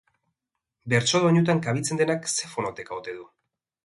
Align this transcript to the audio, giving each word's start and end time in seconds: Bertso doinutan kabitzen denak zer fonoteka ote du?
Bertso 0.93 1.19
doinutan 1.25 1.61
kabitzen 1.67 1.99
denak 2.01 2.25
zer 2.37 2.53
fonoteka 2.55 2.97
ote 3.01 3.15
du? 3.19 3.27